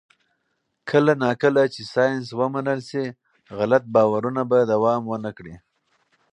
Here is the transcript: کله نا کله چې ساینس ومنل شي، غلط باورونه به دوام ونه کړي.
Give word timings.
کله 0.89 1.13
نا 1.21 1.31
کله 1.41 1.61
چې 1.73 1.81
ساینس 1.93 2.25
ومنل 2.39 2.79
شي، 2.89 3.05
غلط 3.57 3.83
باورونه 3.93 4.41
به 4.49 4.57
دوام 4.73 5.01
ونه 5.07 5.31
کړي. 5.37 5.55